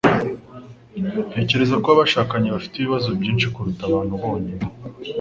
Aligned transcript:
Ntekereza 1.31 1.75
ko 1.83 1.87
abashakanye 1.95 2.47
bafite 2.55 2.75
ibibazo 2.77 3.09
byinshi 3.19 3.45
kuruta 3.53 3.81
abantu 3.89 4.13
bonyine 4.23 4.63